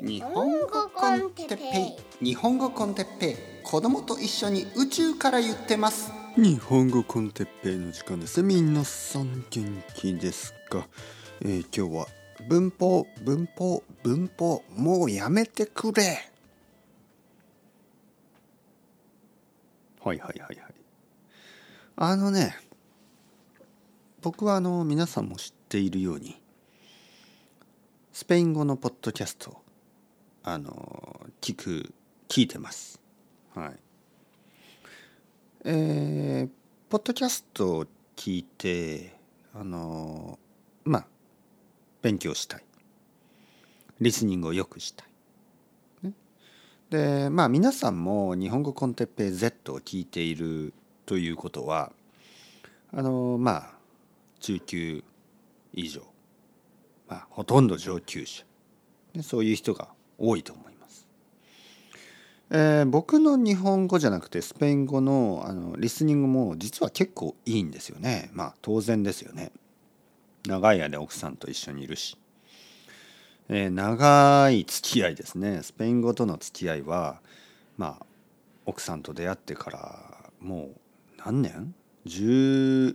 [0.00, 2.24] 日本語コンテッペイ。
[2.24, 3.36] 日本語コンテッペイ。
[3.64, 6.12] 子供と一緒に宇宙から言ってます。
[6.36, 8.40] 日本語コンテッペイの時間です。
[8.44, 10.86] 皆さん元気ですか、
[11.40, 12.06] えー、今日は
[12.48, 14.62] 文法文法文法。
[14.76, 16.30] もうやめてくれ。
[20.04, 20.74] はいはいはいはい。
[21.96, 22.56] あのね
[24.22, 26.40] 僕はあの皆さんも知っているように
[28.12, 29.67] スペイン語のポッドキャスト
[30.50, 31.94] あの聞く
[32.26, 32.98] 聞いてます。
[33.54, 33.72] はい。
[35.64, 36.50] えー、
[36.88, 39.14] ポッドキャストを聞いて
[39.54, 40.38] あの
[40.84, 41.06] まあ
[42.00, 42.64] 勉強したい。
[44.00, 46.12] リスニングをよくしたい、ね、
[46.88, 50.72] でまあ皆さんも日本語コンテッペイ Z を聞いている
[51.04, 51.92] ということは
[52.94, 53.70] あのまあ
[54.40, 55.04] 中級
[55.74, 56.00] 以上
[57.08, 58.44] まあ、ほとんど上級者。
[59.22, 61.06] そういう人が多いと思います。
[62.50, 68.30] えー、僕の日本語じゃなくてスペイン語のあのリスニングも実は結構いいんですよね。
[68.32, 69.52] まあ当然ですよね。
[70.46, 72.16] 長い間奥さんと一緒にいるし。
[73.50, 75.62] えー、長い付き合いですね。
[75.62, 77.20] スペイン語との付き合いは
[77.76, 78.06] まあ
[78.66, 80.70] 奥さんと出会ってからもう
[81.24, 81.74] 何年
[82.06, 82.94] ?15?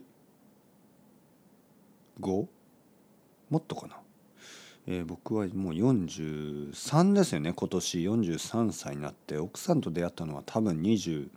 [2.19, 2.47] も
[3.57, 4.02] っとかな？
[4.85, 11.29] えー、僕はもう43ですよね今年43歳になって奥さんと出会ったのは多分25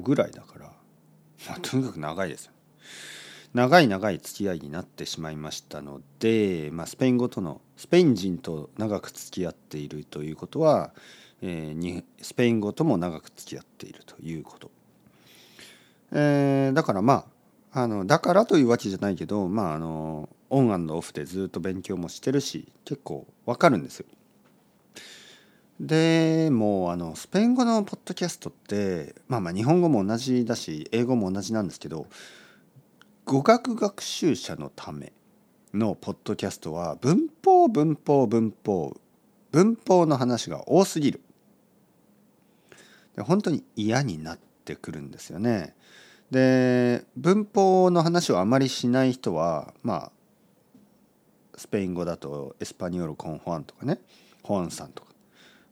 [0.00, 0.66] ぐらいだから、
[1.48, 2.52] まあ、とにかく長いですよ。
[3.54, 10.92] 長い長い付き合いになってしまいましたので、まあ、スペイン語とのスペイン人と長く付き合っているということは、
[11.40, 14.72] えー、にスペイン語とも長く付き合っているということ。
[16.10, 17.26] えー、だからま
[17.72, 24.06] ああのだからというわけじゃないけどまああのオンオフでずっと勉強もしてるし結構わかるんですよ。
[25.80, 32.06] でもうあのスペイン語のポッドキャストってまあまあ日本語も同じだし英語も同じなんですけど
[33.24, 35.12] 語学学習者のため
[35.72, 38.96] のポッドキャストは文法文法文法
[39.50, 41.20] 文法の話が多すぎる。
[43.16, 45.74] で本当に嫌になってくるんですよね。
[46.30, 50.12] で文法の話をあまりしない人はまあ
[51.56, 53.98] スペイン語だとエスパニョール・コン・ホアンとかね
[54.42, 55.10] ホアンさんとか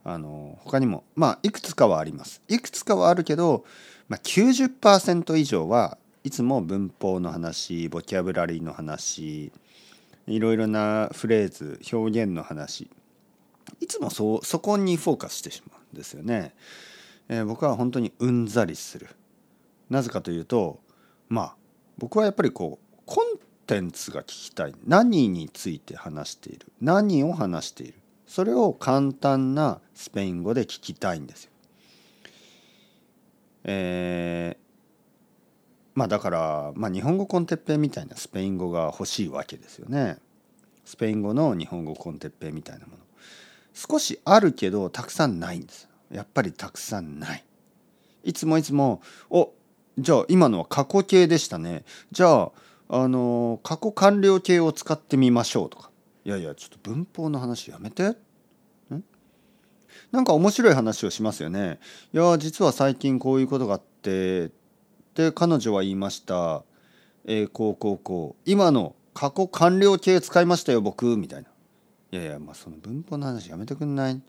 [0.04, 3.64] あの他にもまあいくつかはありますいくつかはあるけど、
[4.08, 9.52] まあ、90%以上はいつも文法の話ボキャブラリーの話
[10.26, 12.88] いろいろなフレーズ表現の話
[13.80, 16.54] いつもそそこにフォーカスしてしまうんですよね。
[17.28, 19.08] えー、僕は本当にうんざりする。
[19.90, 20.80] なぜかというと
[21.28, 21.56] まあ
[21.98, 26.66] 僕はやっぱりこうコンテンツが聞きたい何について話している？
[26.80, 27.94] 何を話している？
[28.26, 31.50] それを簡単なスペイン語で聞きたいんですよ。
[33.64, 34.62] えー、
[35.94, 40.18] まあだから、まあ、日本語コンテッペみたいなスペイン語が欲しいわけですよね。
[40.84, 42.98] スペイン語の日本語コンテッペみたいなもの。
[43.74, 45.88] 少しあるけどたくさんないんです。
[46.10, 47.44] やっぱりたくさんない。
[48.24, 49.00] いつもいつも
[49.30, 49.52] 「お
[49.98, 51.84] じゃあ今のは過去形でしたね。
[52.10, 52.52] じゃあ
[52.94, 55.90] あの過去完了形を使ってみましょうとか。
[56.26, 58.16] いやいやちょっと文法の話やめて。
[60.10, 61.80] なんか面白い話をしますよね。
[62.12, 64.50] いや実は最近こういうことがあって
[65.14, 66.64] で彼女は言いました。
[67.24, 68.42] えー、こうこうこう。
[68.44, 71.16] 今の過去完了形使いましたよ僕。
[71.16, 71.48] みたいな。
[72.10, 74.20] いやいやまあその文法の話やめてくんない？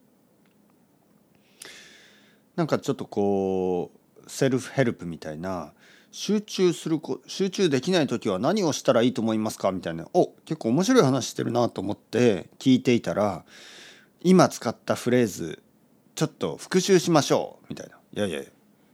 [2.55, 3.91] なんかちょっとこ
[4.25, 5.73] うセルフヘルプみたいな。
[6.15, 10.07] 集中する集中できない時は何をしたらいいと思いますかみたいな。
[10.13, 13.43] お結構面白い話してるなと思って聞いていたら
[14.21, 15.63] 今使ったフレーズ
[16.13, 17.97] ちょっと復習しましょうみたいな。
[18.13, 18.47] いやいや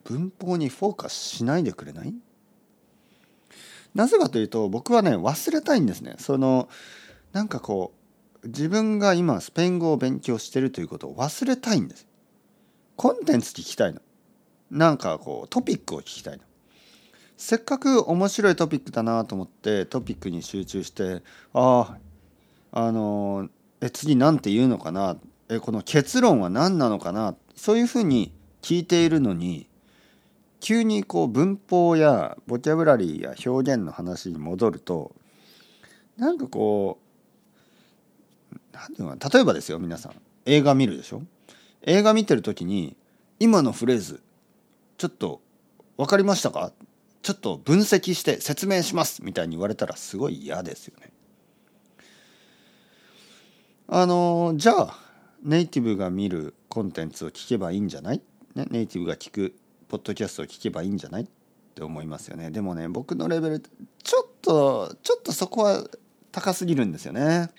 [0.06, 2.16] 文法にフォーカスしないでくれない？
[3.94, 6.16] なぜかというと僕はね忘れたいんですね。
[6.19, 6.69] その
[7.34, 7.91] なんかこ
[8.44, 12.07] う自分が今スペイン語を勉強してるということを忘れたいんです。
[12.95, 14.00] コンテンツ聞きたいの。
[14.71, 16.44] なんかこうトピックを聞きたいの。
[17.41, 21.97] せっかく面白いトピックだなと思ってトピックに集中してあ
[22.74, 23.47] ああの
[23.80, 25.15] え次何て言うのかな
[25.47, 29.68] えこの結論は何なのかなそういうふうに聞いているのに
[30.59, 35.15] 急にこう文法やボキャブラリーや表現の話に戻ると
[36.18, 37.00] なんかこ
[38.51, 40.12] う何て言うか例えばですよ皆さん
[40.45, 41.21] 映画見るでしょ？
[41.83, 42.97] 映画見てる時に
[43.39, 44.21] 今のフレーズ
[44.97, 45.39] ちょっと
[45.95, 46.74] 分かりましたか？
[47.30, 51.12] ちょっと分析して説明しますみたいに言われたらすごい嫌ですよね。
[53.88, 55.00] あのじゃあ
[55.44, 58.22] ネイティブが見るコンテンツを聞けばいいんじゃない、
[58.56, 59.54] ね、ネイティブが聞く
[59.90, 61.22] ポッドキャストを聞けばいいんじゃない？
[61.22, 61.28] っ
[61.76, 62.50] て思いますよね。
[62.50, 65.84] でもね僕のレベルちょっとちょっとそこは
[66.31, 67.52] 高すぎるんですよね。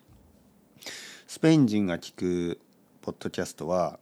[1.29, 2.59] スペイン人が聞く
[3.03, 4.01] ポッドキャストは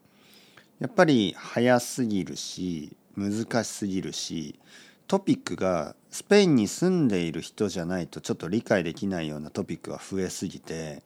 [0.81, 4.59] やっぱり早すぎるし難しすぎるし
[5.09, 11.03] トピックがスペインに住んでいる人じゃないとちょっと理解できないようなトピックが増えすぎて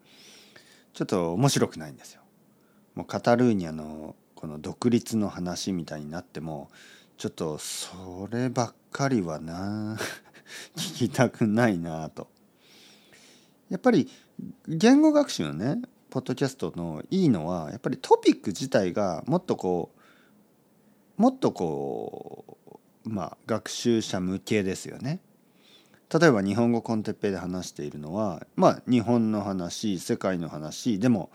[0.93, 2.21] ちょっと面白くないんですよ。
[2.97, 6.69] もうカタルーニャのこの独立の話みたいになっても
[7.17, 9.97] ちょっとそればっかりはな
[10.77, 12.29] 聞きたくないなと。
[13.71, 14.11] やっぱり
[14.67, 19.93] 言語学習のねポッドキャストのいいのはやっぱりトピック自体がもっとこ
[21.17, 25.21] うもっとこうまあ学習者向けですよね。
[26.13, 31.31] 例えば日本語コンテッペで話しているのはまあ日本の話世界の話でも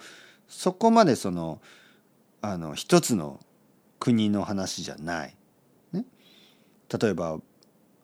[0.48, 1.62] そこまでその
[2.42, 3.40] あの一つの
[4.00, 5.36] 国の話じゃない。
[5.92, 6.06] ね、
[7.02, 7.40] 例えば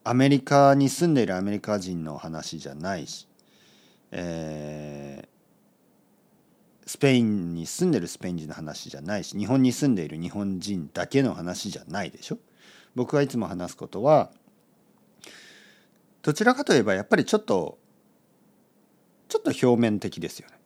[0.03, 3.27] アメリカに住んでいるアメリカ人の話じゃないし、
[4.11, 12.37] えー、スペインに住んでるスペイン人の話じゃないし日本に住んでいる日本人だけの話じゃないでしょ。
[12.95, 14.31] 僕がいつも話すことは
[16.21, 17.77] どちらかといえばやっぱりちょっと
[19.27, 20.59] ちょっと表面的ですよね。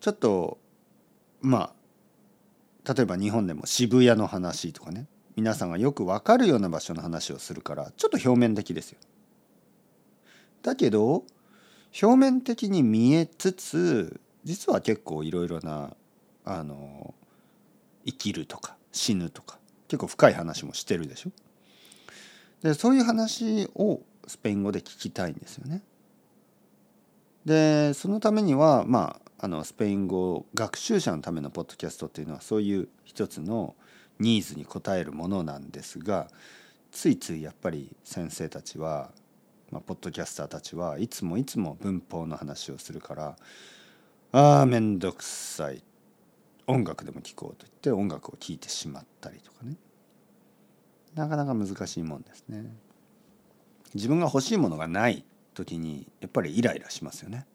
[0.00, 0.58] ちょっと
[1.40, 1.74] ま
[2.84, 5.06] あ例えば日本でも渋谷の話とかね
[5.36, 8.98] 皆さんがよく分かるような場所の話をするからちょっと表面的ですよ。
[10.62, 11.24] だけど
[12.00, 15.96] 表面的に見えつつ実は結構いろいろな
[16.44, 17.14] あの
[18.06, 19.58] 生きるとか死ぬとか
[19.92, 21.30] 結構深い話もしてるでしょ？
[22.62, 25.82] でそういう話をスペイン語で聞きたいんですよね。
[27.44, 33.74] でそのためにはまああのスペイン語学習者のためのポッドキャストっていうのはそういう一つの
[34.18, 36.28] ニーズに応えるものなんですが
[36.90, 39.10] ついついやっぱり先生たちは、
[39.70, 43.36] まあ、ポッドキャスターたちはいつもいつも文法の話をするから
[44.32, 45.82] ああ面倒くさい
[46.66, 49.76] 音楽でも聴こうと言って音楽を聴いてしまったりとかね
[51.14, 52.64] なかなか難しいもんですね。
[53.94, 55.24] 自分が欲しいものがない
[55.54, 57.46] 時にやっぱりイライラしますよね。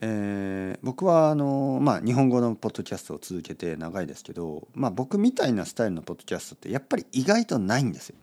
[0.00, 8.16] えー、僕はあの、まあ、日本語のポッドキャストを続けて長いですけど、まあ、僕みたいなスタイルのポッドキャストってやっぱり意外とないんですよ。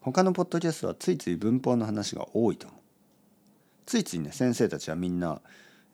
[0.00, 2.80] 他のポッドキャストはついつい文法の話が多いと思う。
[3.86, 5.40] ついついね先生たちはみんな、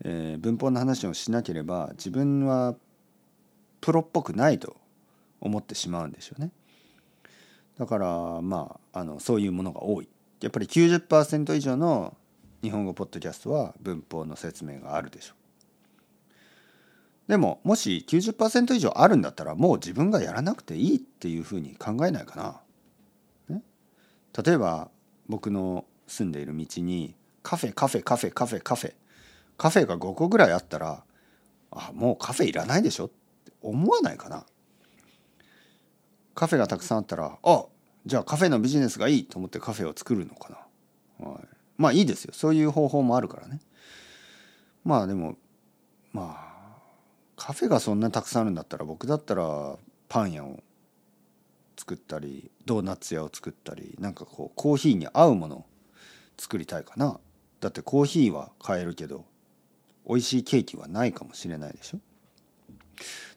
[0.04, 2.76] えー、文法の話をしなければ自分は
[3.80, 4.76] プロっぽくないと
[5.40, 6.50] 思ってしまうんでしょうね。
[7.78, 10.08] だからまああのそういうものが多い。
[10.40, 12.16] やっぱり90%以上の
[12.62, 15.38] 日本語ポッドキャストは文法の説明があるでしょう。
[17.28, 22.62] でももし90%以上あるんだったらもう自分がやらなくていいっていうふうに考えないか
[23.48, 23.62] な、ね、
[24.42, 24.90] 例えば
[25.28, 28.94] 僕の住んでいる道にカフェカフェカフェカフェカフェ
[29.58, 31.04] カフェが5個ぐらいあったら
[31.70, 33.06] あもうカフェいらないでしょ？
[33.06, 34.46] って思わないかな？
[36.34, 37.64] カフェがたくさんあったらあ
[38.06, 40.48] じゃあカフェのビジネスがいいと思ってカフェを作るのか
[41.20, 41.42] な、はい、
[41.76, 42.32] まあいいですよ。
[42.32, 43.60] そういう方法もあるからね。
[44.84, 45.36] まあでも
[46.12, 46.48] まあ
[47.36, 49.76] カフェがそんなにたくさんあるんだったら僕だったら
[50.08, 50.60] パン屋を
[51.76, 55.64] 作ったりドーナツ屋を作ったりなんかこうコーヒーに合うものを
[56.38, 57.18] 作りたいかな。
[57.60, 59.24] だってコーヒーは買えるけど
[60.08, 61.98] 美味しいケーキはないかもしれないでしょ？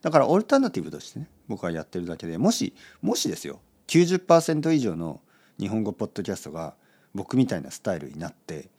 [0.01, 5.21] だからオルタナティブとしてね僕はやってるだけでもしもしですよ90%以上の
[5.59, 6.73] 日本語ポッドキャストが
[7.13, 8.69] 僕みたいなスタイルになって、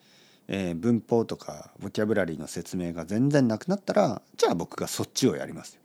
[0.48, 5.82] えー、文法とかボキャブラリーの説明が全然なくなったらじゃあ僕がそっちをやりますよ。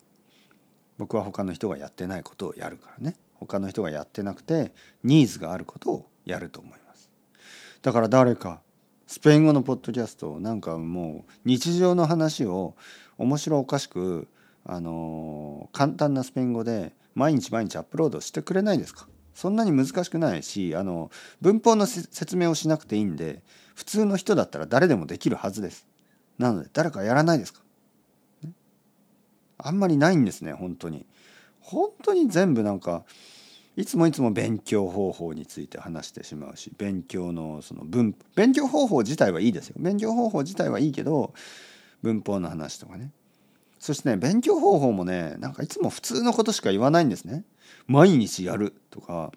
[0.97, 4.71] 僕は他の人がやってないことをやるからね他の人がやってなくて
[5.03, 7.11] ニーズがあることをやると思います。
[7.83, 8.61] だから誰か
[9.07, 12.75] スペイン語のポッドキャストなんかもう日常の話を
[13.17, 14.27] 面白おかしく
[14.65, 19.07] あの簡単なスペイン語で毎日毎日アップロードしてくれないですか？
[19.33, 21.09] そんなに難しくないしあの
[21.39, 23.41] 文法の説明をしなくていいんで
[23.75, 25.87] 普通の人だったら誰でもできるはずです。
[26.37, 27.61] なので誰かやらないですか？
[29.57, 31.05] あんまりないんですね本当に。
[31.61, 33.03] 本当に全部なんか
[33.77, 39.75] いつもいつも勉強方法について話してしまうし勉強のその文勉強方法自体はいいですよ。
[39.79, 41.33] 勉強方法自体はいいけど
[42.01, 43.11] 文法の話とかね。
[43.77, 47.43] そしてね勉強方法もねなんかいつも普通のことしか言わないんですね。
[47.85, 49.31] 毎日やるとか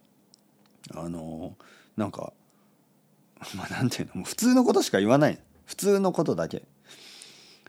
[0.94, 1.54] あの
[1.98, 2.32] なんか
[3.54, 5.38] まあなんていうのもう普通のことしか言わない。
[5.66, 6.62] 普通のことだけ。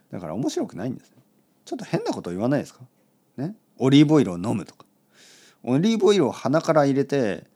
[0.09, 1.17] だから面白くないんですね。
[1.65, 2.79] ちょっと変なこと言わないですか？
[3.35, 3.55] ね？
[3.77, 4.85] オリーブオイルを飲むとか。
[5.63, 7.51] オリーブオイルを鼻から入れて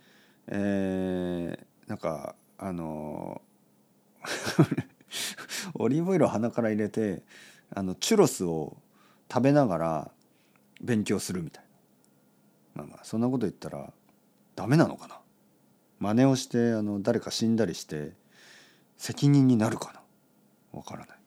[0.48, 3.42] えー、なんかあの
[5.76, 7.24] オリーブオイルを鼻から入れて
[7.74, 8.78] あのチュロスを
[9.32, 10.12] 食べながら
[10.82, 11.64] 勉強するみたい
[12.76, 12.84] な。
[12.84, 13.92] まあまあそんなこと言ったら
[14.56, 15.20] ダメなのかな。
[16.00, 18.14] 真似をしてあの誰か死んだりして
[18.98, 20.02] 責任になるかな。
[20.74, 21.18] わからない。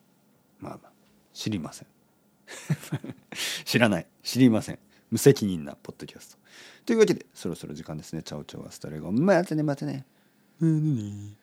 [0.59, 0.91] まあまあ
[1.33, 1.87] 知りません。
[3.65, 4.07] 知らない。
[4.23, 4.79] 知りません。
[5.11, 6.37] 無責任なポッドキャスト。
[6.85, 8.23] というわけでそろそろ時間ですね。
[8.23, 10.05] chao chao hasta luego またねまたね。
[10.61, 11.37] うん